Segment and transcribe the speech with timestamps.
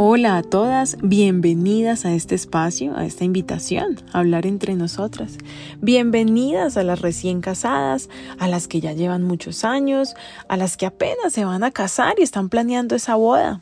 [0.00, 5.38] Hola a todas, bienvenidas a este espacio, a esta invitación a hablar entre nosotras.
[5.80, 8.08] Bienvenidas a las recién casadas,
[8.38, 10.14] a las que ya llevan muchos años,
[10.48, 13.60] a las que apenas se van a casar y están planeando esa boda,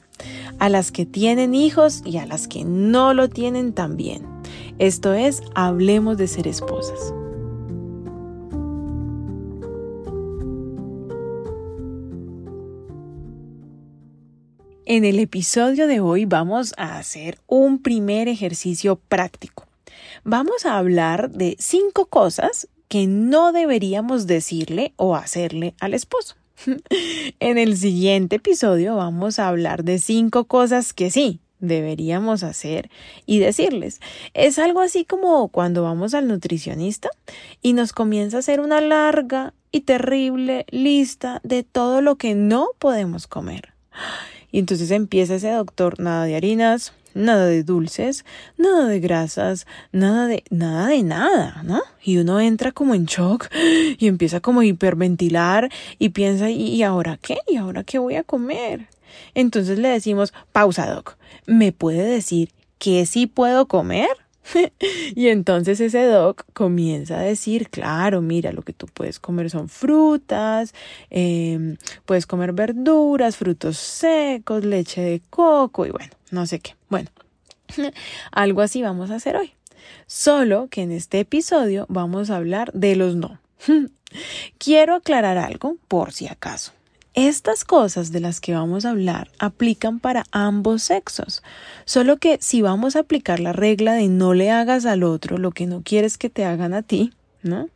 [0.59, 4.23] a las que tienen hijos y a las que no lo tienen también.
[4.79, 7.15] Esto es Hablemos de ser esposas.
[14.89, 19.67] En el episodio de hoy vamos a hacer un primer ejercicio práctico.
[20.23, 26.37] Vamos a hablar de cinco cosas que no deberíamos decirle o hacerle al esposo.
[27.41, 32.89] en el siguiente episodio vamos a hablar de cinco cosas que sí deberíamos hacer
[33.27, 34.01] y decirles.
[34.35, 37.11] Es algo así como cuando vamos al nutricionista
[37.61, 42.69] y nos comienza a hacer una larga y terrible lista de todo lo que no
[42.79, 43.75] podemos comer.
[44.53, 48.25] Y entonces empieza ese doctor, nada de harinas, nada de dulces,
[48.59, 51.83] nada de grasas, nada de nada de nada, ¿no?
[52.03, 53.49] Y uno entra como en shock
[53.99, 57.39] y empieza como a hiperventilar y piensa, ¿y ahora qué?
[57.49, 58.89] ¿Y ahora qué voy a comer?
[59.35, 64.09] Entonces le decimos, pausa, doc, ¿me puede decir qué sí puedo comer?
[65.15, 69.69] y entonces ese doc comienza a decir, claro, mira, lo que tú puedes comer son
[69.69, 70.75] frutas,
[71.11, 76.75] em, puedes comer verduras, frutos secos, leche de coco y bueno, no sé qué.
[76.89, 77.11] Bueno,
[78.33, 79.53] algo así vamos a hacer hoy.
[80.07, 83.39] Solo que en este episodio vamos a hablar de los no.
[84.59, 86.73] Quiero aclarar algo por si acaso.
[87.17, 91.43] Estas cosas de las que vamos a hablar aplican para ambos sexos,
[91.87, 95.51] solo que si vamos a aplicar la regla de no le hagas al otro lo
[95.51, 97.71] que no quieres que te hagan a ti, ¿no?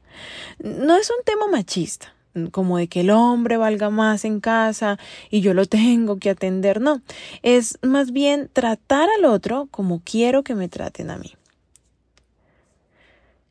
[0.59, 2.15] No es un tema machista,
[2.51, 4.99] como de que el hombre valga más en casa
[5.31, 7.01] y yo lo tengo que atender, no,
[7.41, 11.33] es más bien tratar al otro como quiero que me traten a mí.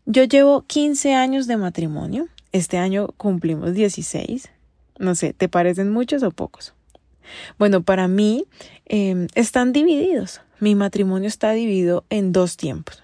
[0.05, 4.51] Yo llevo 15 años de matrimonio, este año cumplimos 16
[4.99, 6.73] no sé, ¿te parecen muchos o pocos?
[7.57, 8.45] Bueno, para mí
[8.85, 10.41] em, están divididos.
[10.59, 13.03] Mi matrimonio está dividido en dos tiempos.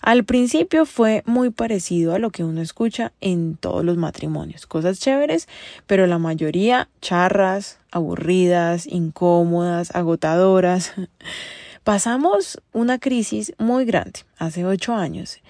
[0.00, 5.00] Al principio fue muy parecido a lo que uno escucha en todos los matrimonios, cosas
[5.00, 5.48] chéveres,
[5.86, 10.92] pero la mayoría charras, aburridas, incómodas, agotadoras.
[11.84, 15.40] Pasamos una crisis muy grande hace ocho años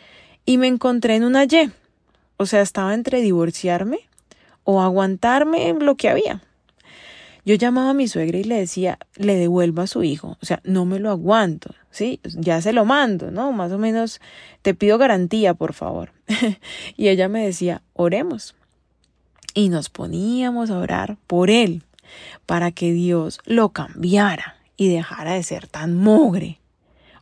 [0.46, 1.70] y me encontré en una Y.
[2.38, 4.07] O sea, estaba entre divorciarme
[4.70, 6.42] o aguantarme lo que había.
[7.46, 10.60] Yo llamaba a mi suegra y le decía, le devuelvo a su hijo, o sea,
[10.62, 12.20] no me lo aguanto, ¿sí?
[12.22, 13.50] Ya se lo mando, ¿no?
[13.52, 14.20] Más o menos
[14.60, 16.12] te pido garantía, por favor.
[16.98, 18.54] y ella me decía, oremos.
[19.54, 21.82] Y nos poníamos a orar por él,
[22.44, 26.60] para que Dios lo cambiara y dejara de ser tan mogre.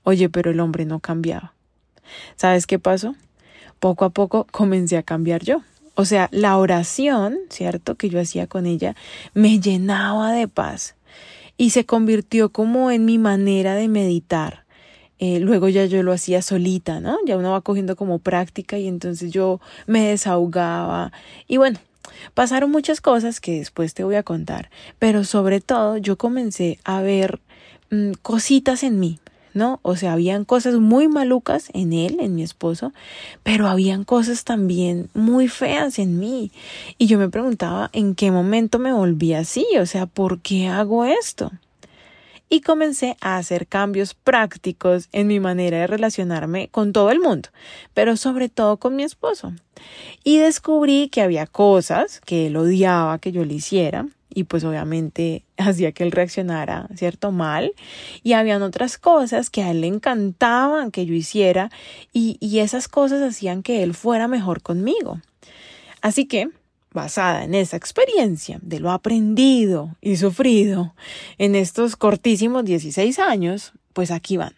[0.02, 1.54] Oye, pero el hombre no cambiaba.
[2.34, 3.14] ¿Sabes qué pasó?
[3.78, 5.62] Poco a poco comencé a cambiar yo.
[5.96, 7.96] O sea, la oración, ¿cierto?
[7.96, 8.94] Que yo hacía con ella,
[9.34, 10.94] me llenaba de paz
[11.56, 14.66] y se convirtió como en mi manera de meditar.
[15.18, 17.16] Eh, luego ya yo lo hacía solita, ¿no?
[17.24, 21.12] Ya uno va cogiendo como práctica y entonces yo me desahogaba.
[21.48, 21.78] Y bueno,
[22.34, 27.00] pasaron muchas cosas que después te voy a contar, pero sobre todo yo comencé a
[27.00, 27.40] ver
[27.90, 29.18] mm, cositas en mí,
[29.56, 29.80] ¿no?
[29.82, 32.92] O sea, habían cosas muy malucas en él, en mi esposo,
[33.42, 36.52] pero habían cosas también muy feas en mí.
[36.98, 41.04] Y yo me preguntaba en qué momento me volví así, o sea, ¿por qué hago
[41.04, 41.50] esto?
[42.48, 47.48] y comencé a hacer cambios prácticos en mi manera de relacionarme con todo el mundo,
[47.92, 49.52] pero sobre todo con mi esposo.
[50.22, 54.06] Y descubrí que había cosas que él odiaba que yo le hiciera
[54.36, 57.32] y pues obviamente hacía que él reaccionara, ¿cierto?
[57.32, 57.72] Mal.
[58.22, 61.70] Y habían otras cosas que a él le encantaban que yo hiciera
[62.12, 65.22] y, y esas cosas hacían que él fuera mejor conmigo.
[66.02, 66.50] Así que,
[66.92, 70.94] basada en esa experiencia de lo aprendido y sufrido
[71.38, 74.52] en estos cortísimos 16 años, pues aquí van.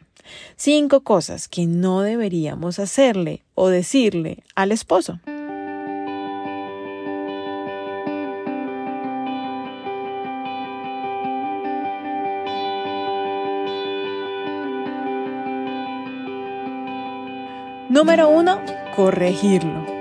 [0.57, 5.21] Cinco cosas que no deberíamos hacerle o decirle al esposo.
[17.99, 18.63] Número uno,
[18.95, 19.98] corregirlo.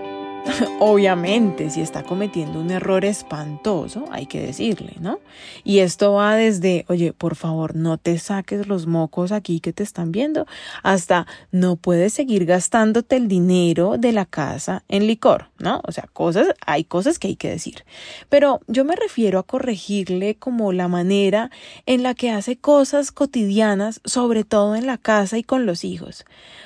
[0.79, 5.19] Obviamente, si está cometiendo un error espantoso, hay que decirle, ¿no?
[5.63, 9.83] Y esto va desde, oye, por favor, no te saques los mocos aquí que te
[9.83, 10.47] están viendo,
[10.83, 15.81] hasta no puedes seguir gastándote el dinero de la casa en licor, ¿no?
[15.85, 17.83] O sea, cosas, hay cosas que hay que decir.
[18.29, 21.51] Pero yo me refiero a corregirle como la manera
[21.85, 26.25] en la que hace cosas cotidianas, sobre todo en la casa y con los hijos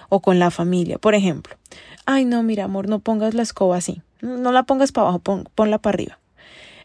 [0.09, 0.97] o con la familia.
[0.97, 1.55] Por ejemplo,
[2.05, 5.77] ay no, mira amor, no pongas la escoba así, no la pongas para abajo, ponla
[5.77, 6.19] para arriba.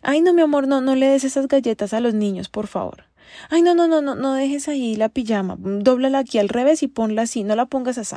[0.02, 3.04] Ay no, mi amor, no, no le des esas galletas a los niños, por favor.
[3.50, 6.88] Ay no, no, no, no, no dejes ahí la pijama, dóblala aquí al revés y
[6.88, 8.16] ponla así, no la pongas así.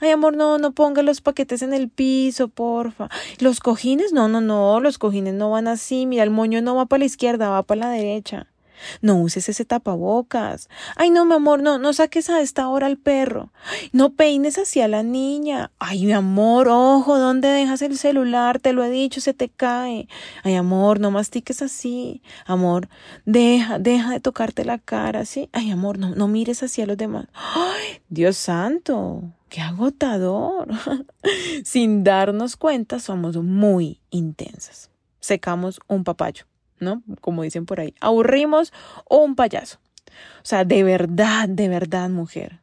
[0.00, 3.08] Ay, amor, no, no pongas los paquetes en el piso, porfa.
[3.40, 6.06] Los cojines, no, no, no, los cojines no van así.
[6.06, 8.46] Mira, el moño no va para la izquierda, va para la derecha.
[9.00, 10.68] No uses ese tapabocas.
[10.96, 13.52] Ay, no, mi amor, no, no saques a esta hora al perro.
[13.92, 15.70] no peines hacia la niña.
[15.78, 18.58] Ay, mi amor, ojo, ¿dónde dejas el celular?
[18.60, 20.08] Te lo he dicho, se te cae.
[20.42, 22.22] Ay, amor, no mastiques así.
[22.46, 22.88] Amor,
[23.24, 25.48] deja, deja de tocarte la cara, ¿sí?
[25.52, 27.26] Ay, amor, no, no mires hacia los demás.
[27.34, 30.68] Ay, Dios santo, qué agotador.
[31.64, 34.90] Sin darnos cuenta, somos muy intensas.
[35.20, 36.44] Secamos un papayo.
[36.80, 37.02] ¿No?
[37.20, 38.72] Como dicen por ahí, aburrimos
[39.04, 39.78] o un payaso.
[40.42, 42.60] O sea, de verdad, de verdad, mujer,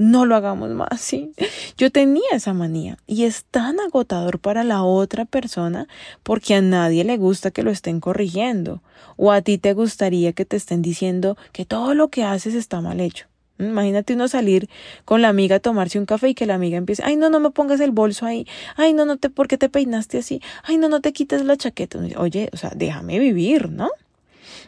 [0.00, 1.32] no lo hagamos más, ¿sí?
[1.76, 5.88] Yo tenía esa manía y es tan agotador para la otra persona
[6.22, 8.82] porque a nadie le gusta que lo estén corrigiendo
[9.16, 12.80] o a ti te gustaría que te estén diciendo que todo lo que haces está
[12.80, 13.29] mal hecho.
[13.60, 14.68] Imagínate uno salir
[15.04, 17.40] con la amiga a tomarse un café y que la amiga empiece, ay, no, no
[17.40, 18.46] me pongas el bolso ahí,
[18.76, 20.40] ay, no, no te, ¿por qué te peinaste así?
[20.64, 21.98] Ay, no, no te quites la chaqueta.
[22.16, 23.90] Oye, o sea, déjame vivir, ¿no?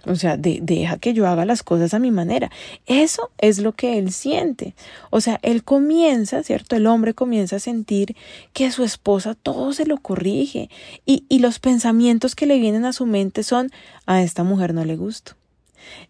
[0.06, 2.50] O sea, deja que yo haga las cosas a mi manera.
[2.86, 4.74] Eso es lo que él siente.
[5.10, 6.76] O sea, él comienza, ¿cierto?
[6.76, 8.16] El hombre comienza a sentir
[8.52, 10.70] que su esposa todo se lo corrige
[11.06, 13.70] y, y los pensamientos que le vienen a su mente son,
[14.06, 15.34] a esta mujer no le gusto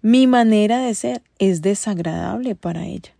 [0.00, 3.12] mi manera de ser es desagradable para ella.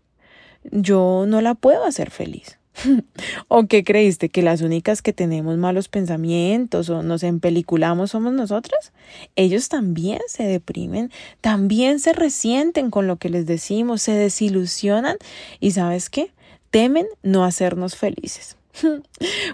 [0.70, 2.58] Yo no la puedo hacer feliz.
[3.49, 4.28] ¿O qué creíste?
[4.28, 8.93] ¿Que las únicas que tenemos malos pensamientos o nos empeliculamos somos nosotras?
[9.37, 11.10] Ellos también se deprimen,
[11.40, 15.16] también se resienten con lo que les decimos, se desilusionan
[15.60, 16.32] y ¿sabes qué?
[16.70, 18.56] Temen no hacernos felices.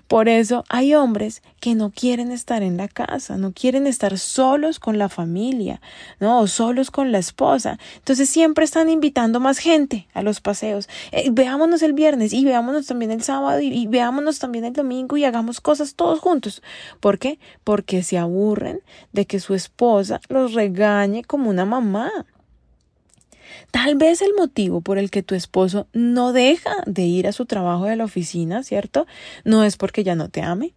[0.08, 4.78] Por eso hay hombres que no quieren estar en la casa, no quieren estar solos
[4.78, 5.80] con la familia,
[6.20, 6.40] ¿no?
[6.40, 7.78] O solos con la esposa.
[7.96, 10.88] Entonces siempre están invitando más gente a los paseos.
[11.12, 15.16] Eh, veámonos el viernes y veámonos también el sábado y, y veámonos también el domingo
[15.16, 16.62] y hagamos cosas todos juntos.
[17.00, 17.38] ¿Por qué?
[17.64, 18.80] Porque se aburren
[19.12, 22.10] de que su esposa los regañe como una mamá.
[23.70, 27.46] Tal vez el motivo por el que tu esposo no deja de ir a su
[27.46, 29.06] trabajo de la oficina, ¿cierto?
[29.44, 30.74] No es porque ya no te ame,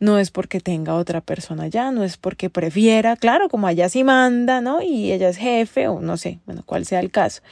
[0.00, 4.04] no es porque tenga otra persona allá, no es porque prefiera, claro, como allá sí
[4.04, 4.82] manda, ¿no?
[4.82, 7.42] Y ella es jefe o no sé, bueno, cuál sea el caso.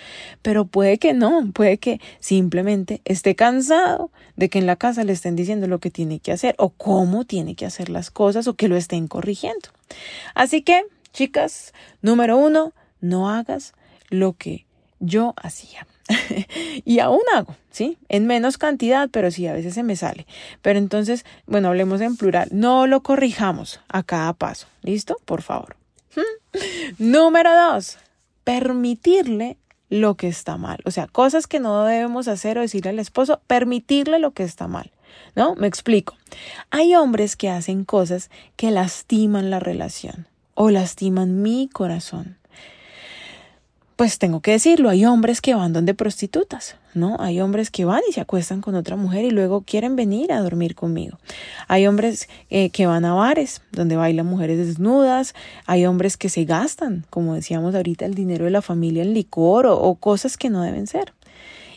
[0.42, 5.12] Pero puede que no, puede que simplemente esté cansado de que en la casa le
[5.12, 8.54] estén diciendo lo que tiene que hacer o cómo tiene que hacer las cosas o
[8.54, 9.70] que lo estén corrigiendo.
[10.34, 13.74] Así que, chicas, número uno, no hagas
[14.12, 14.66] lo que
[15.00, 15.86] yo hacía.
[16.84, 17.98] y aún hago, ¿sí?
[18.08, 20.26] En menos cantidad, pero sí, a veces se me sale.
[20.60, 22.48] Pero entonces, bueno, hablemos en plural.
[22.52, 24.68] No lo corrijamos a cada paso.
[24.82, 25.16] ¿Listo?
[25.24, 25.76] Por favor.
[26.98, 27.98] Número dos,
[28.44, 29.56] permitirle
[29.88, 30.80] lo que está mal.
[30.84, 34.68] O sea, cosas que no debemos hacer o decirle al esposo, permitirle lo que está
[34.68, 34.92] mal.
[35.34, 35.54] ¿No?
[35.56, 36.16] Me explico.
[36.70, 42.38] Hay hombres que hacen cosas que lastiman la relación o lastiman mi corazón
[43.96, 47.16] pues tengo que decirlo, hay hombres que van donde prostitutas, ¿no?
[47.20, 50.40] Hay hombres que van y se acuestan con otra mujer y luego quieren venir a
[50.40, 51.18] dormir conmigo.
[51.68, 55.34] Hay hombres eh, que van a bares donde bailan mujeres desnudas,
[55.66, 59.66] hay hombres que se gastan, como decíamos ahorita, el dinero de la familia en licor
[59.66, 61.12] o, o cosas que no deben ser.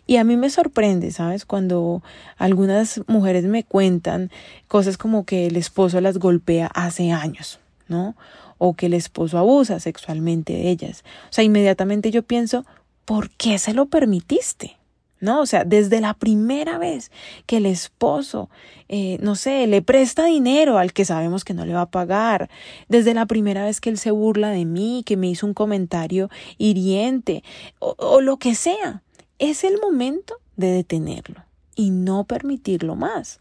[0.08, 1.46] Y a mí me sorprende, ¿sabes?
[1.46, 2.04] Cuando
[2.38, 4.30] algunas mujeres me cuentan
[4.68, 8.16] cosas como que el esposo las golpea hace años, ¿no?
[8.58, 11.04] O que el esposo abusa sexualmente de ellas.
[11.30, 12.66] O sea, inmediatamente yo pienso,
[13.06, 14.78] ¿por qué se lo permitiste?
[15.22, 15.42] ¿No?
[15.42, 17.10] O sea, desde la primera vez
[17.46, 18.50] que el esposo,
[18.90, 22.50] eh, no sé, le presta dinero al que sabemos que no le va a pagar,
[22.90, 26.30] desde la primera vez que él se burla de mí, que me hizo un comentario
[26.58, 27.44] hiriente,
[27.80, 29.04] o, o lo que sea,
[29.40, 31.44] es el momento de detenerlo
[31.76, 33.40] y no permitirlo más.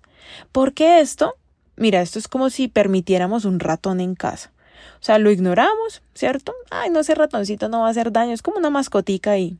[0.52, 1.34] Porque esto,
[1.76, 4.52] mira, esto es como si permitiéramos un ratón en casa.
[5.00, 6.54] O sea, lo ignoramos, ¿cierto?
[6.70, 9.56] Ay, no, ese ratoncito no va a hacer daño, es como una mascotica ahí.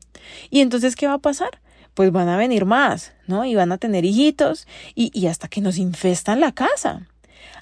[0.49, 1.59] Y entonces, ¿qué va a pasar?
[1.93, 3.45] Pues van a venir más, ¿no?
[3.45, 7.07] Y van a tener hijitos y, y hasta que nos infestan la casa.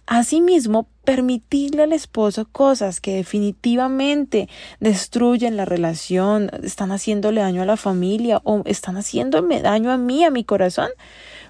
[0.06, 7.78] Asimismo, permitirle al esposo cosas que definitivamente destruyen la relación, están haciéndole daño a la
[7.78, 10.90] familia o están haciéndome daño a mí, a mi corazón,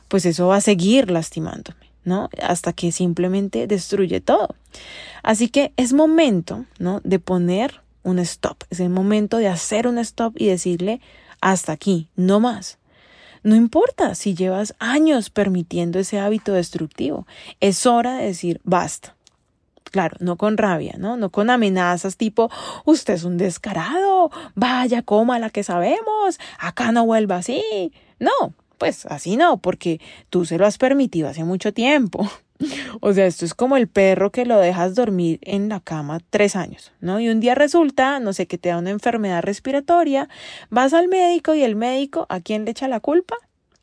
[0.08, 2.29] pues eso va a seguir lastimándome, ¿no?
[2.41, 4.55] Hasta que simplemente destruye todo.
[5.24, 7.01] Así que es momento, ¿no?
[7.03, 8.63] De poner un stop.
[8.69, 11.01] Es el momento de hacer un stop y decirle
[11.41, 12.77] hasta aquí, no más.
[13.43, 17.27] No importa si llevas años permitiendo ese hábito destructivo,
[17.60, 19.15] es hora de decir basta.
[19.91, 21.17] Claro, no con rabia, ¿no?
[21.17, 22.50] No con amenazas tipo,
[22.86, 27.91] usted es un descarado, vaya, coma la que sabemos, acá no vuelva así.
[28.17, 30.00] No, pues así no, porque
[30.30, 32.30] tú se lo has permitido hace mucho tiempo.
[33.01, 36.56] O sea, esto es como el perro que lo dejas dormir en la cama tres
[36.56, 37.20] años, ¿no?
[37.20, 40.30] Y un día resulta, no sé, que te da una enfermedad respiratoria,
[40.70, 43.36] vas al médico y el médico, ¿a quién le echa la culpa?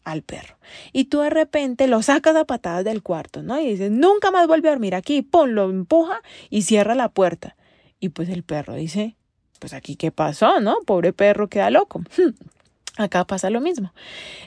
[0.05, 0.57] Al perro.
[0.93, 3.61] Y tú de repente lo sacas a patadas del cuarto, ¿no?
[3.61, 7.57] Y dices, nunca más vuelve a dormir aquí, pon, lo empuja y cierra la puerta.
[7.99, 9.17] Y pues el perro dice,
[9.59, 10.79] pues aquí qué pasó, ¿no?
[10.87, 12.03] Pobre perro queda loco.
[12.97, 13.93] Acá pasa lo mismo.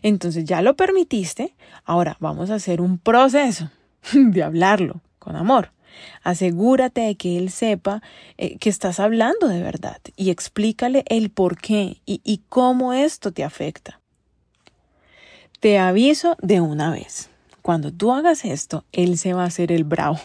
[0.02, 3.70] Entonces ya lo permitiste, ahora vamos a hacer un proceso
[4.14, 5.72] de hablarlo con amor.
[6.24, 8.02] Asegúrate de que él sepa
[8.38, 13.44] eh, que estás hablando de verdad y explícale el por qué y, cómo esto te
[13.44, 14.00] afecta.
[15.60, 17.30] Te aviso de una vez.
[17.62, 20.20] Cuando tú hagas esto, él se va a hacer el bravo.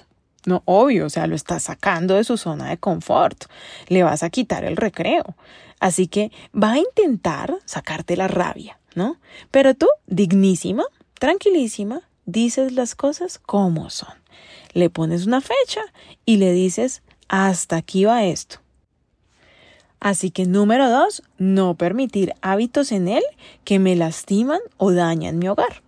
[0.46, 3.44] No, obvio, o sea, lo estás sacando de su zona de confort.
[3.88, 5.36] Le vas a quitar el recreo.
[5.80, 9.16] Así que va a intentar sacarte la rabia, ¿no?
[9.50, 10.84] Pero tú, dignísima,
[11.18, 14.14] tranquilísima, dices las cosas como son.
[14.72, 15.80] Le pones una fecha
[16.24, 18.60] y le dices, hasta aquí va esto.
[20.00, 23.22] Así que número dos, no permitir hábitos en él
[23.64, 25.82] que me lastiman o dañan mi hogar.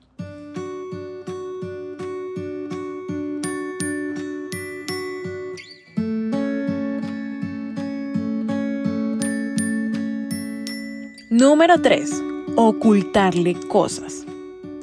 [11.40, 12.22] Número 3.
[12.54, 14.26] Ocultarle cosas.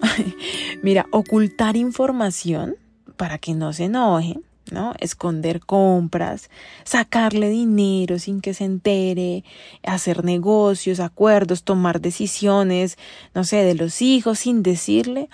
[0.82, 2.78] Mira, ocultar información
[3.16, 4.40] para que no se enoje,
[4.72, 4.96] ¿no?
[5.00, 6.50] Esconder compras,
[6.84, 9.44] sacarle dinero sin que se entere,
[9.84, 12.98] hacer negocios, acuerdos, tomar decisiones,
[13.36, 15.30] no sé, de los hijos sin decirle,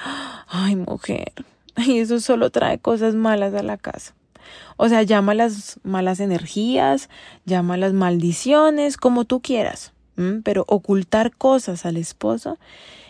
[0.50, 1.32] ay mujer,
[1.78, 4.14] y eso solo trae cosas malas a la casa.
[4.76, 7.08] O sea, llama las malas energías,
[7.46, 9.94] llama las maldiciones, como tú quieras,
[10.44, 12.58] pero ocultar cosas al esposo,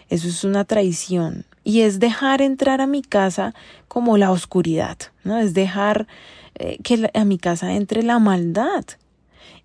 [0.10, 3.53] eso es una traición, y es dejar entrar a mi casa
[3.88, 5.39] como la oscuridad, ¿no?
[5.39, 6.07] Es dejar
[6.55, 8.86] eh, que a mi casa entre la maldad.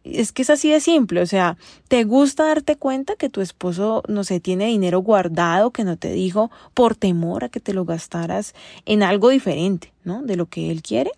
[0.05, 4.03] Es que es así de simple, o sea, ¿te gusta darte cuenta que tu esposo,
[4.09, 7.85] no sé, tiene dinero guardado que no te dijo por temor a que te lo
[7.85, 8.55] gastaras
[8.87, 10.23] en algo diferente, ¿no?
[10.23, 11.11] De lo que él quiere.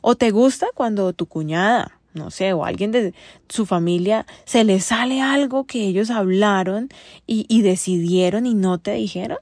[0.00, 3.14] ¿O te gusta cuando tu cuñada, no sé, o alguien de
[3.48, 6.88] su familia se le sale algo que ellos hablaron
[7.26, 9.38] y, y decidieron y no te dijeron?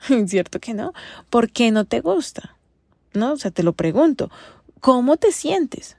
[0.26, 0.92] ¿Cierto que no?
[1.30, 2.56] ¿Por qué no te gusta?
[3.14, 3.32] ¿No?
[3.32, 4.30] O sea, te lo pregunto.
[4.80, 5.96] ¿Cómo te sientes?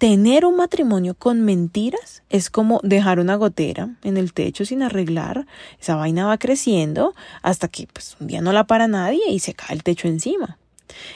[0.00, 5.46] Tener un matrimonio con mentiras es como dejar una gotera en el techo sin arreglar.
[5.78, 9.52] Esa vaina va creciendo hasta que pues, un día no la para nadie y se
[9.52, 10.56] cae el techo encima.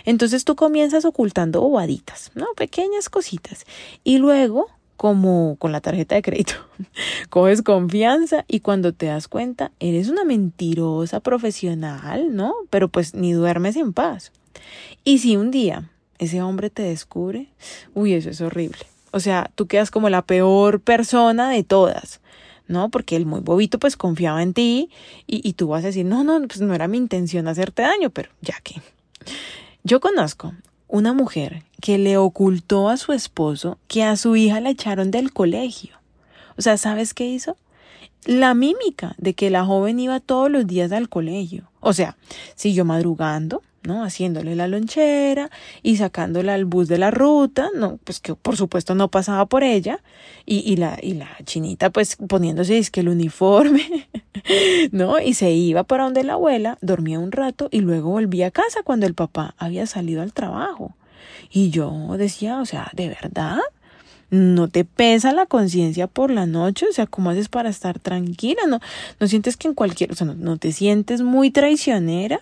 [0.05, 2.47] Entonces tú comienzas ocultando bobaditas, ¿no?
[2.57, 3.65] Pequeñas cositas.
[4.03, 6.55] Y luego como con la tarjeta de crédito.
[7.31, 12.55] Coges confianza y cuando te das cuenta, eres una mentirosa profesional, ¿no?
[12.71, 14.33] Pero pues ni duermes en paz.
[15.05, 17.49] Y si un día ese hombre te descubre,
[17.95, 18.87] uy, eso es horrible.
[19.11, 22.21] O sea, tú quedas como la peor persona de todas,
[22.67, 22.89] ¿no?
[22.91, 24.91] Porque el muy bobito pues confiaba en ti
[25.27, 28.11] y, y tú vas a decir, no, no, pues no era mi intención hacerte daño,
[28.11, 28.81] pero ya que.
[29.87, 30.55] Yo conozco
[30.89, 35.31] una mujer que le ocultó a su esposo que a su hija la echaron del
[35.31, 35.99] colegio.
[36.57, 37.59] O sea, ¿sabes qué hizo?
[38.25, 41.71] La mímica de que la joven iba todos los días al colegio.
[41.81, 42.17] O sea,
[42.55, 44.05] siguió madrugando, ¿no?
[44.05, 45.51] Haciéndole la lonchera
[45.83, 49.63] y sacándola al bus de la ruta, no, pues que por supuesto no pasaba por
[49.63, 50.01] ella,
[50.47, 54.09] y, y la, y la chinita pues poniéndose que el uniforme,
[54.93, 55.21] ¿no?
[55.21, 58.83] Y se iba para donde la abuela, dormía un rato y luego volvía a casa
[58.85, 60.95] cuando el papá había salido al trabajo.
[61.51, 63.59] Y yo decía, o sea, ¿de verdad?
[64.31, 66.87] ¿No te pesa la conciencia por la noche?
[66.89, 68.63] O sea, ¿cómo haces para estar tranquila?
[68.67, 68.81] ¿No,
[69.21, 72.41] no sientes que en cualquier, o sea, no te sientes muy traicionera?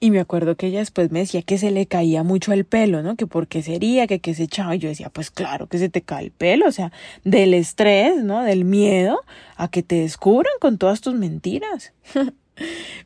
[0.00, 3.02] Y me acuerdo que ella después me decía que se le caía mucho el pelo,
[3.02, 3.16] ¿no?
[3.16, 4.76] Que por qué sería, que qué se echaba.
[4.76, 6.92] Y yo decía, pues claro que se te cae el pelo, o sea,
[7.24, 8.44] del estrés, ¿no?
[8.44, 9.20] Del miedo
[9.56, 11.92] a que te descubran con todas tus mentiras.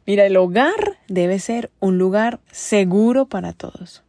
[0.06, 4.02] Mira, el hogar debe ser un lugar seguro para todos,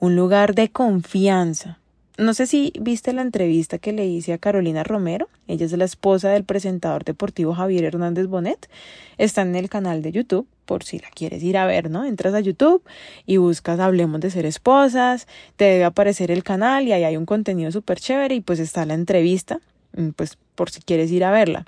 [0.00, 1.78] un lugar de confianza.
[2.16, 5.84] No sé si viste la entrevista que le hice a Carolina Romero, ella es la
[5.84, 8.68] esposa del presentador deportivo Javier Hernández Bonet,
[9.18, 12.04] está en el canal de YouTube, por si la quieres ir a ver, ¿no?
[12.04, 12.84] Entras a YouTube
[13.26, 17.26] y buscas Hablemos de ser esposas, te debe aparecer el canal y ahí hay un
[17.26, 19.58] contenido súper chévere y pues está la entrevista,
[19.96, 21.64] mm, pues por si quieres ir a verla.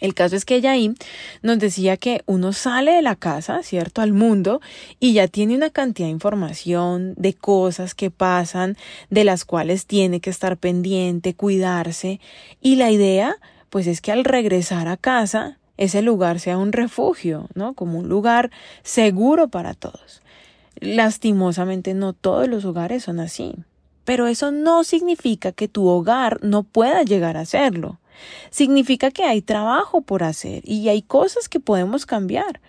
[0.00, 0.94] El caso es que ahí
[1.42, 4.00] nos decía que uno sale de la casa, ¿cierto?
[4.00, 4.60] Al mundo
[5.00, 8.76] y ya tiene una cantidad de información, de cosas que pasan,
[9.10, 12.20] de las cuales tiene que estar pendiente, cuidarse.
[12.60, 13.36] Y la idea,
[13.70, 17.74] pues es que al regresar a casa, ese lugar sea un refugio, ¿no?
[17.74, 18.50] Como un lugar
[18.82, 20.22] seguro para todos.
[20.80, 23.54] Lastimosamente no todos los hogares son así.
[24.04, 27.98] Pero eso no significa que tu hogar no pueda llegar a serlo
[28.50, 32.60] significa que hay trabajo por hacer y hay cosas que podemos cambiar,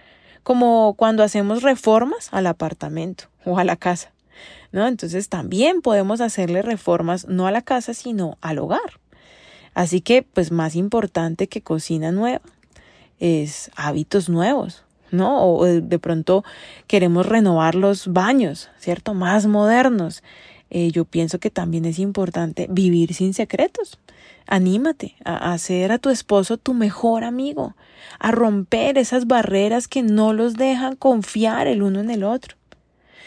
[0.44, 4.12] como cuando hacemos reformas al apartamento o a la casa.
[4.72, 4.86] ¿No?
[4.88, 9.00] Entonces también podemos hacerle reformas no a la casa, sino al hogar.
[9.74, 12.42] Así que, pues más importante que cocina nueva
[13.20, 15.44] es hábitos nuevos, ¿no?
[15.44, 16.44] O de pronto
[16.88, 19.14] queremos renovar los baños, ¿cierto?
[19.14, 20.24] Más modernos.
[20.70, 24.00] Eh, yo pienso que también es importante vivir sin secretos.
[24.46, 27.76] Anímate a hacer a tu esposo tu mejor amigo,
[28.20, 32.56] a romper esas barreras que no los dejan confiar el uno en el otro.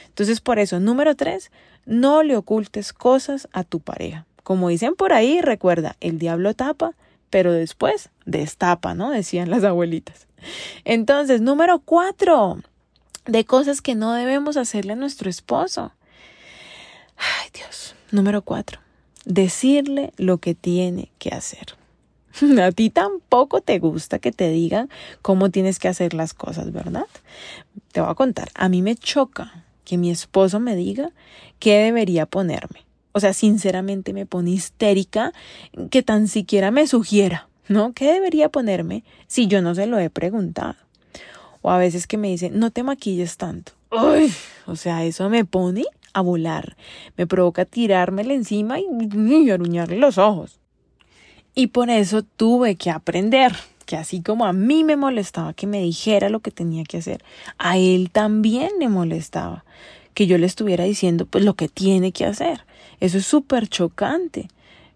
[0.09, 1.51] Entonces, por eso, número tres,
[1.87, 4.27] no le ocultes cosas a tu pareja.
[4.43, 6.93] Como dicen por ahí, recuerda, el diablo tapa,
[7.31, 9.11] pero después destapa, ¿no?
[9.11, 10.27] Decían las abuelitas.
[10.85, 12.59] Entonces, número cuatro,
[13.27, 15.93] de cosas que no debemos hacerle a nuestro esposo.
[17.41, 17.95] Ay, Dios.
[18.11, 18.81] Número cuatro
[19.25, 21.75] decirle lo que tiene que hacer.
[22.63, 24.89] A ti tampoco te gusta que te digan
[25.21, 27.07] cómo tienes que hacer las cosas, ¿verdad?
[27.93, 31.11] Te voy a contar, a mí me choca que mi esposo me diga
[31.59, 32.85] qué debería ponerme.
[33.13, 35.33] O sea, sinceramente me pone histérica
[35.91, 37.93] que tan siquiera me sugiera, ¿no?
[37.93, 40.77] ¿Qué debería ponerme si yo no se lo he preguntado?
[41.61, 43.73] O a veces que me dicen, no te maquilles tanto.
[43.91, 44.33] Uy,
[44.67, 46.77] o sea, eso me pone a volar.
[47.17, 50.59] Me provoca tirármele encima y, y los ojos.
[51.55, 53.53] Y por eso tuve que aprender
[53.85, 57.23] que así como a mí me molestaba que me dijera lo que tenía que hacer,
[57.59, 59.65] a él también le molestaba
[60.15, 62.65] que yo le estuviera diciendo pues lo que tiene que hacer.
[63.01, 64.49] Eso es súper chocante,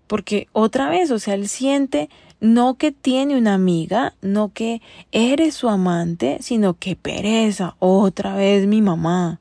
[0.07, 2.09] porque otra vez, o sea, él siente
[2.41, 8.67] no que tiene una amiga, no que eres su amante, sino que pereza, otra vez
[8.67, 9.41] mi mamá.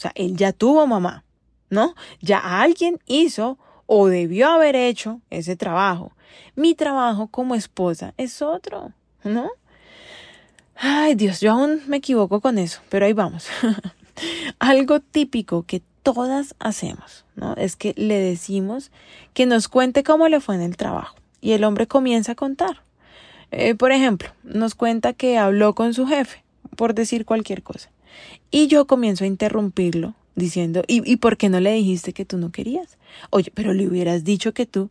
[0.00, 1.24] O sea, él ya tuvo mamá,
[1.68, 1.94] ¿no?
[2.22, 6.12] Ya alguien hizo o debió haber hecho ese trabajo.
[6.56, 9.50] Mi trabajo como esposa es otro, ¿no?
[10.74, 13.48] Ay, Dios, yo aún me equivoco con eso, pero ahí vamos.
[14.58, 17.52] Algo típico que todas hacemos, ¿no?
[17.56, 18.90] Es que le decimos
[19.34, 22.84] que nos cuente cómo le fue en el trabajo y el hombre comienza a contar.
[23.50, 26.42] Eh, por ejemplo, nos cuenta que habló con su jefe,
[26.74, 27.90] por decir cualquier cosa.
[28.50, 32.38] Y yo comienzo a interrumpirlo diciendo, ¿y, ¿y por qué no le dijiste que tú
[32.38, 32.98] no querías?
[33.30, 34.90] Oye, pero le hubieras dicho que tú.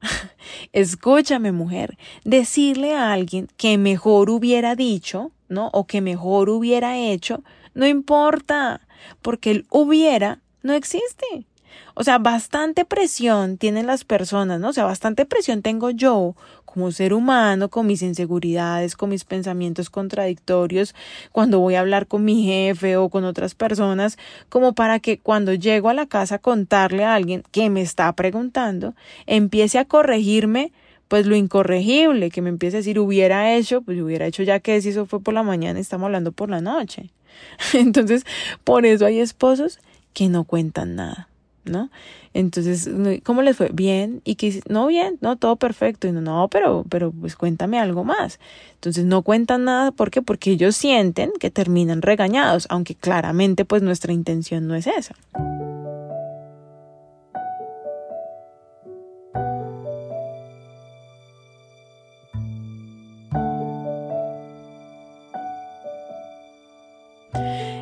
[0.72, 5.68] Escúchame, mujer, decirle a alguien que mejor hubiera dicho, ¿no?
[5.72, 7.42] O que mejor hubiera hecho,
[7.74, 8.86] no importa,
[9.22, 11.46] porque el hubiera no existe.
[11.94, 14.70] O sea, bastante presión tienen las personas, ¿no?
[14.70, 19.90] O sea, bastante presión tengo yo como ser humano, con mis inseguridades, con mis pensamientos
[19.90, 20.94] contradictorios,
[21.30, 24.16] cuando voy a hablar con mi jefe o con otras personas,
[24.48, 28.10] como para que cuando llego a la casa a contarle a alguien que me está
[28.14, 28.94] preguntando,
[29.26, 30.72] empiece a corregirme
[31.08, 34.80] pues lo incorregible, que me empiece a decir hubiera hecho, pues hubiera hecho ya que
[34.80, 37.10] si eso fue por la mañana, estamos hablando por la noche.
[37.74, 38.24] Entonces,
[38.64, 39.78] por eso hay esposos
[40.14, 41.28] que no cuentan nada.
[41.64, 41.90] ¿No?
[42.34, 42.90] Entonces,
[43.22, 43.70] ¿cómo les fue?
[43.72, 47.78] Bien, y que no bien, no, todo perfecto, y no, no, pero, pero pues cuéntame
[47.78, 48.40] algo más.
[48.74, 50.22] Entonces no cuentan nada, ¿por qué?
[50.22, 55.14] Porque ellos sienten que terminan regañados, aunque claramente pues nuestra intención no es esa.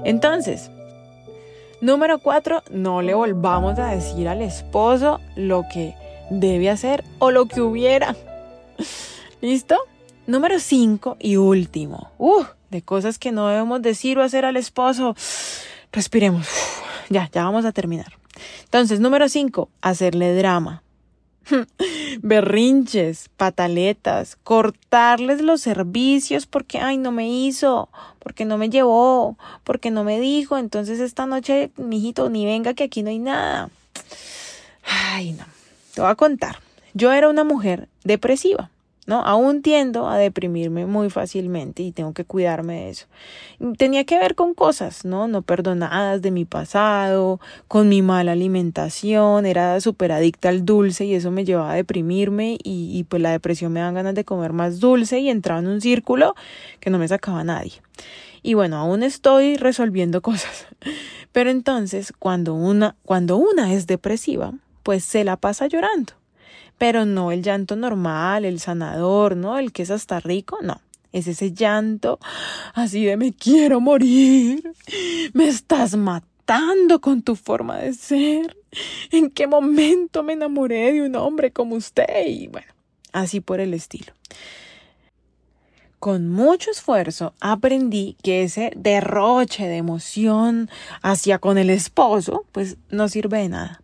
[0.05, 0.71] Entonces,
[1.81, 5.95] Número cuatro, no le volvamos a decir al esposo lo que
[6.29, 8.15] debe hacer o lo que hubiera.
[9.41, 9.77] ¿Listo?
[10.27, 12.11] Número cinco y último.
[12.19, 15.17] Uh, de cosas que no debemos decir o hacer al esposo.
[15.91, 16.47] Respiremos.
[17.09, 18.13] ya, ya vamos a terminar.
[18.65, 20.83] Entonces, número cinco, hacerle drama.
[22.23, 29.91] berrinches, pataletas, cortarles los servicios porque, ay, no me hizo, porque no me llevó, porque
[29.91, 33.71] no me dijo, entonces esta noche, mijito, ni venga que aquí no hay nada.
[34.85, 35.45] Ay, no,
[35.95, 36.59] te voy a contar.
[36.95, 38.71] Yo era una mujer depresiva.
[39.19, 43.07] Aún tiendo a deprimirme muy fácilmente y tengo que cuidarme de eso.
[43.77, 45.27] Tenía que ver con cosas, ¿no?
[45.27, 51.15] No perdonadas de mi pasado, con mi mala alimentación, era súper adicta al dulce y
[51.15, 54.53] eso me llevaba a deprimirme y, y pues la depresión me dan ganas de comer
[54.53, 56.35] más dulce y entraba en un círculo
[56.79, 57.73] que no me sacaba nadie.
[58.43, 60.67] Y bueno, aún estoy resolviendo cosas.
[61.33, 66.20] Pero entonces, cuando una, cuando una es depresiva, pues se la pasa llorando
[66.79, 69.59] pero no el llanto normal, el sanador, ¿no?
[69.59, 70.81] El que es hasta rico, no.
[71.13, 72.21] Es ese llanto
[72.73, 74.63] así de me quiero morir,
[75.33, 78.57] me estás matando con tu forma de ser.
[79.11, 82.27] ¿En qué momento me enamoré de un hombre como usted?
[82.27, 82.73] Y bueno,
[83.13, 84.13] así por el estilo.
[85.99, 90.71] Con mucho esfuerzo aprendí que ese derroche de emoción
[91.03, 93.83] hacia con el esposo, pues no sirve de nada.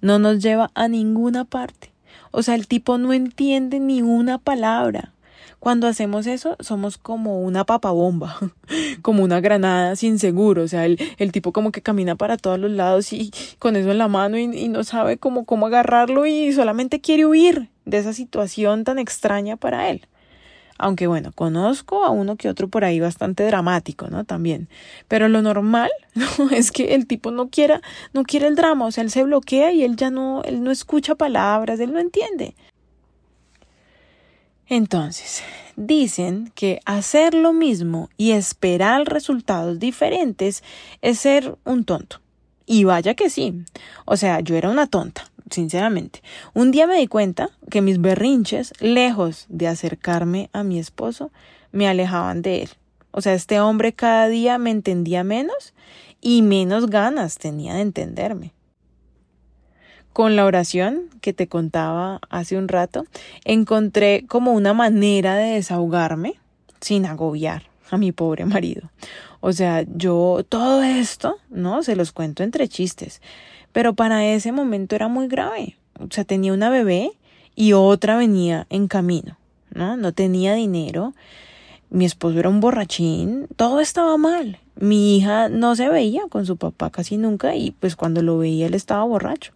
[0.00, 1.89] No nos lleva a ninguna parte.
[2.30, 5.12] O sea, el tipo no entiende ni una palabra.
[5.58, 8.38] Cuando hacemos eso, somos como una papabomba,
[9.02, 10.62] como una granada sin seguro.
[10.62, 13.90] O sea, el, el, tipo como que camina para todos los lados y con eso
[13.90, 18.84] en la mano y, no sabe cómo agarrarlo y solamente quiere huir de esa situación
[18.84, 20.06] tan extraña para él.
[20.82, 24.24] Aunque bueno, conozco a uno que otro por ahí bastante dramático, ¿no?
[24.24, 24.68] También.
[25.08, 26.50] Pero lo normal ¿no?
[26.50, 27.82] es que el tipo no quiera,
[28.14, 30.70] no quiere el drama, o sea, él se bloquea y él ya no, él no
[30.70, 32.54] escucha palabras, él no entiende.
[34.68, 35.42] Entonces,
[35.76, 40.64] dicen que hacer lo mismo y esperar resultados diferentes
[41.02, 42.20] es ser un tonto.
[42.64, 43.64] Y vaya que sí.
[44.06, 46.22] O sea, yo era una tonta sinceramente.
[46.54, 51.30] Un día me di cuenta que mis berrinches, lejos de acercarme a mi esposo,
[51.72, 52.70] me alejaban de él.
[53.12, 55.74] O sea, este hombre cada día me entendía menos
[56.20, 58.52] y menos ganas tenía de entenderme.
[60.12, 63.06] Con la oración que te contaba hace un rato,
[63.44, 66.34] encontré como una manera de desahogarme
[66.80, 68.90] sin agobiar a mi pobre marido.
[69.40, 71.82] O sea, yo todo esto, ¿no?
[71.82, 73.20] Se los cuento entre chistes.
[73.72, 75.76] Pero para ese momento era muy grave.
[75.98, 77.12] O sea, tenía una bebé
[77.54, 79.36] y otra venía en camino,
[79.72, 79.96] ¿no?
[79.96, 81.14] No tenía dinero.
[81.90, 83.46] Mi esposo era un borrachín.
[83.56, 84.58] Todo estaba mal.
[84.76, 88.66] Mi hija no se veía con su papá casi nunca y pues cuando lo veía
[88.66, 89.52] él estaba borracho.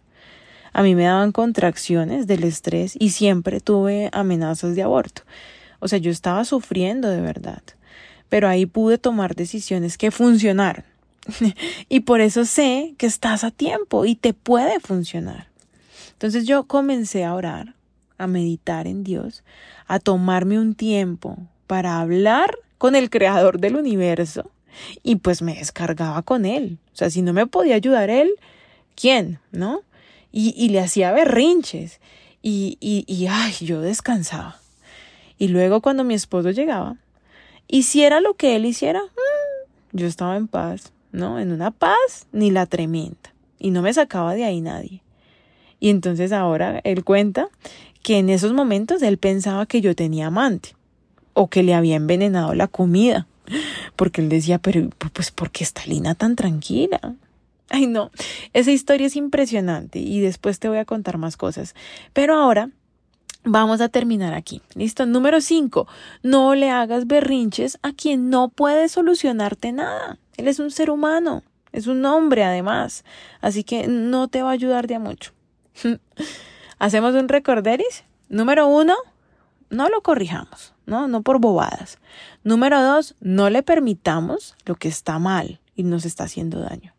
[0.71, 5.21] A mí me daban contracciones del estrés y siempre tuve amenazas de aborto.
[5.79, 7.61] O sea, yo estaba sufriendo de verdad.
[8.27, 10.83] Pero ahí pude tomar decisiones que funcionaron.
[11.89, 15.47] y por eso sé que estás a tiempo y te puede funcionar.
[16.13, 17.75] Entonces yo comencé a orar,
[18.17, 19.43] a meditar en Dios,
[19.87, 24.51] a tomarme un tiempo para hablar con el creador del universo
[25.03, 26.77] y pues me descargaba con él.
[26.93, 28.31] O sea, si no me podía ayudar él,
[28.95, 29.39] ¿quién?
[29.51, 29.81] ¿No?
[30.31, 31.99] Y, y le hacía berrinches
[32.41, 34.59] y, y, y, ay, yo descansaba.
[35.37, 36.97] Y luego cuando mi esposo llegaba,
[37.67, 40.91] hiciera lo que él hiciera, mm, yo estaba en paz.
[41.15, 41.39] ¿No?
[41.39, 43.33] En una paz ni la tremenda.
[43.57, 45.01] Y no me sacaba de ahí nadie.
[45.79, 47.49] Y entonces ahora él cuenta
[48.03, 50.75] que en esos momentos él pensaba que yo tenía amante
[51.33, 53.27] o que le había envenenado la comida.
[53.95, 56.99] Porque él decía, pero pues ¿por qué está Lina tan tranquila?
[57.69, 58.11] Ay, no,
[58.53, 61.73] esa historia es impresionante y después te voy a contar más cosas.
[62.13, 62.69] Pero ahora
[63.43, 64.61] vamos a terminar aquí.
[64.75, 65.05] ¿Listo?
[65.05, 65.87] Número 5.
[66.23, 70.19] No le hagas berrinches a quien no puede solucionarte nada.
[70.37, 73.03] Él es un ser humano, es un hombre además,
[73.41, 75.31] así que no te va a ayudar de a mucho.
[76.79, 78.03] Hacemos un recorderis.
[78.27, 78.95] Número uno,
[79.69, 81.07] no lo corrijamos, ¿no?
[81.07, 81.99] No por bobadas.
[82.43, 86.93] Número dos, no le permitamos lo que está mal y nos está haciendo daño.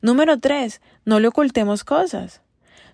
[0.00, 2.40] Número tres, no le ocultemos cosas.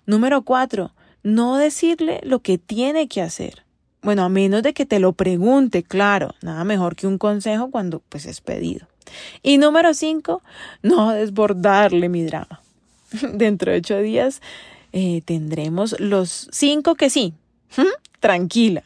[0.05, 3.65] Número cuatro, no decirle lo que tiene que hacer.
[4.01, 8.01] Bueno, a menos de que te lo pregunte, claro, nada mejor que un consejo cuando
[8.07, 8.87] pues es pedido.
[9.43, 10.41] Y número cinco,
[10.81, 12.61] no desbordarle mi drama.
[13.33, 14.41] Dentro de ocho días
[14.93, 17.33] eh, tendremos los cinco que sí.
[18.19, 18.83] Tranquila.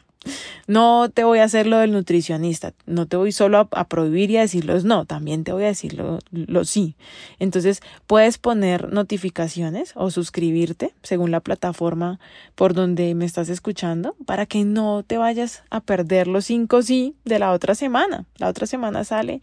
[0.66, 4.36] No te voy a hacer lo del nutricionista, no te voy solo a, prohibir y
[4.36, 6.94] a decir los no, también te voy a decir lo, lo, sí.
[7.38, 12.20] Entonces puedes poner notificaciones o suscribirte según la plataforma
[12.54, 17.14] por donde me estás escuchando para que no te vayas a perder los cinco sí
[17.24, 18.24] de la otra semana.
[18.38, 19.42] La otra semana sale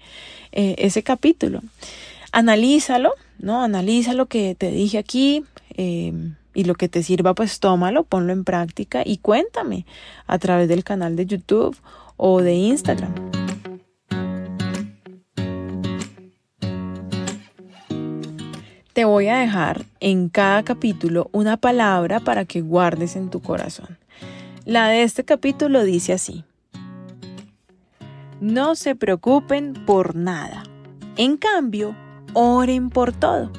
[0.51, 1.61] eh, ese capítulo.
[2.31, 3.63] Analízalo, ¿no?
[3.63, 5.43] Analiza lo que te dije aquí.
[5.75, 6.13] Eh,
[6.53, 9.85] y lo que te sirva pues tómalo, ponlo en práctica y cuéntame
[10.27, 11.77] a través del canal de YouTube
[12.17, 13.13] o de Instagram.
[18.93, 23.97] Te voy a dejar en cada capítulo una palabra para que guardes en tu corazón.
[24.65, 26.43] La de este capítulo dice así.
[28.41, 30.63] No se preocupen por nada.
[31.15, 31.95] En cambio,
[32.33, 33.51] oren por todo.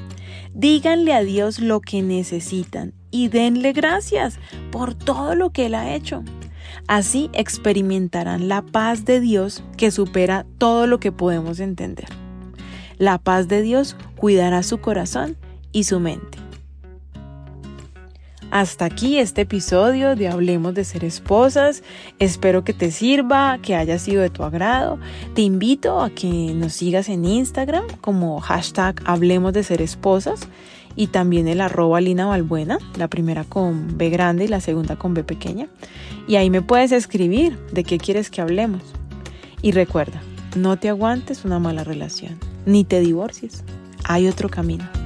[0.55, 4.39] Díganle a Dios lo que necesitan y denle gracias
[4.73, 6.25] por todo lo que Él ha hecho.
[6.89, 12.09] Así experimentarán la paz de Dios que supera todo lo que podemos entender.
[12.99, 15.37] La paz de Dios cuidará su corazón
[15.73, 16.40] y su mente.
[18.51, 21.85] Hasta aquí este episodio de Hablemos de ser esposas.
[22.19, 24.99] Espero que te sirva, que haya sido de tu agrado.
[25.35, 30.49] Te invito a que nos sigas en Instagram como hashtag Hablemos de ser esposas
[30.97, 35.15] y también el arroba Lina Balbuena, la primera con B grande y la segunda con
[35.15, 35.69] B pequeña.
[36.27, 38.83] Y ahí me puedes escribir de qué quieres que hablemos.
[39.63, 40.23] Y recuerda,
[40.57, 43.63] no te aguantes una mala relación, ni te divorcies.
[44.05, 45.00] Hay otro camino.